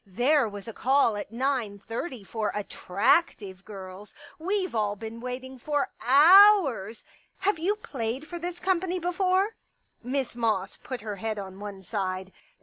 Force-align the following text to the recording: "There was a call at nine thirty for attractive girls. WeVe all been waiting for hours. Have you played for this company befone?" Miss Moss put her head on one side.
"There 0.23 0.49
was 0.49 0.67
a 0.67 0.73
call 0.73 1.15
at 1.15 1.31
nine 1.31 1.77
thirty 1.77 2.23
for 2.23 2.51
attractive 2.55 3.63
girls. 3.63 4.15
WeVe 4.39 4.73
all 4.73 4.95
been 4.95 5.19
waiting 5.19 5.59
for 5.59 5.91
hours. 6.01 7.03
Have 7.37 7.59
you 7.59 7.75
played 7.75 8.25
for 8.27 8.39
this 8.39 8.59
company 8.59 8.99
befone?" 8.99 9.49
Miss 10.03 10.35
Moss 10.35 10.77
put 10.77 11.01
her 11.01 11.17
head 11.17 11.37
on 11.37 11.59
one 11.59 11.83
side. 11.83 12.31